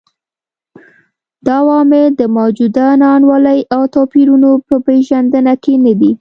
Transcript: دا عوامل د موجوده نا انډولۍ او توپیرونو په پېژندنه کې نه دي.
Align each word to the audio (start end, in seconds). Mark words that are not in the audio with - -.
دا 1.47 1.57
عوامل 1.63 2.07
د 2.19 2.21
موجوده 2.37 2.85
نا 3.01 3.07
انډولۍ 3.15 3.59
او 3.73 3.81
توپیرونو 3.93 4.51
په 4.67 4.75
پېژندنه 4.87 5.53
کې 5.63 5.73
نه 5.85 5.93
دي. 5.99 6.11